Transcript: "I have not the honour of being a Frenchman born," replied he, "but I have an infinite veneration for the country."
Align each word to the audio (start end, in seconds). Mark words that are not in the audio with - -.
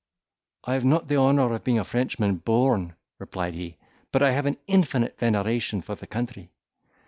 "I 0.63 0.73
have 0.73 0.83
not 0.83 1.09
the 1.09 1.15
honour 1.17 1.53
of 1.53 1.63
being 1.63 1.77
a 1.77 1.83
Frenchman 1.83 2.37
born," 2.37 2.95
replied 3.19 3.53
he, 3.53 3.77
"but 4.11 4.23
I 4.23 4.31
have 4.31 4.47
an 4.47 4.57
infinite 4.65 5.19
veneration 5.19 5.83
for 5.83 5.93
the 5.93 6.07
country." 6.07 6.49